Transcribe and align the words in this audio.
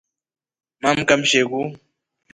Maamka 0.81 1.13
mshekuu. 1.21 1.67